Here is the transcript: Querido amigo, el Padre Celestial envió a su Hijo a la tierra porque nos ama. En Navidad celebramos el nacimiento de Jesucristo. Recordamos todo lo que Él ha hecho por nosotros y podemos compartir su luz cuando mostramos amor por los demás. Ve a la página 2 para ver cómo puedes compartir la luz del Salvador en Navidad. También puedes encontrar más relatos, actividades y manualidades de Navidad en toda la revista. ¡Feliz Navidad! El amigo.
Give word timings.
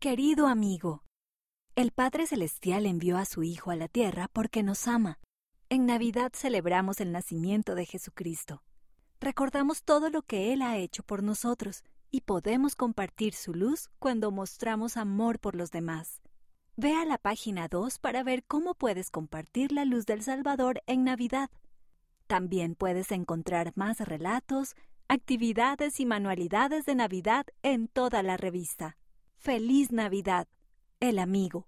Querido 0.00 0.46
amigo, 0.46 1.02
el 1.74 1.90
Padre 1.90 2.28
Celestial 2.28 2.86
envió 2.86 3.18
a 3.18 3.24
su 3.24 3.42
Hijo 3.42 3.72
a 3.72 3.74
la 3.74 3.88
tierra 3.88 4.28
porque 4.32 4.62
nos 4.62 4.86
ama. 4.86 5.18
En 5.70 5.86
Navidad 5.86 6.30
celebramos 6.36 7.00
el 7.00 7.10
nacimiento 7.10 7.74
de 7.74 7.84
Jesucristo. 7.84 8.62
Recordamos 9.20 9.82
todo 9.82 10.08
lo 10.08 10.22
que 10.22 10.52
Él 10.52 10.62
ha 10.62 10.76
hecho 10.76 11.02
por 11.02 11.24
nosotros 11.24 11.82
y 12.12 12.20
podemos 12.20 12.76
compartir 12.76 13.34
su 13.34 13.54
luz 13.54 13.90
cuando 13.98 14.30
mostramos 14.30 14.96
amor 14.96 15.40
por 15.40 15.56
los 15.56 15.72
demás. 15.72 16.22
Ve 16.76 16.94
a 16.94 17.04
la 17.04 17.18
página 17.18 17.66
2 17.66 17.98
para 17.98 18.22
ver 18.22 18.44
cómo 18.44 18.74
puedes 18.74 19.10
compartir 19.10 19.72
la 19.72 19.84
luz 19.84 20.06
del 20.06 20.22
Salvador 20.22 20.80
en 20.86 21.02
Navidad. 21.02 21.50
También 22.28 22.76
puedes 22.76 23.10
encontrar 23.10 23.72
más 23.74 23.98
relatos, 23.98 24.76
actividades 25.08 25.98
y 25.98 26.06
manualidades 26.06 26.86
de 26.86 26.94
Navidad 26.94 27.46
en 27.64 27.88
toda 27.88 28.22
la 28.22 28.36
revista. 28.36 28.96
¡Feliz 29.40 29.92
Navidad! 29.92 30.48
El 30.98 31.20
amigo. 31.20 31.64